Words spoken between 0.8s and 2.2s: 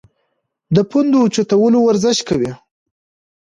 پوندو اوچتولو ورزش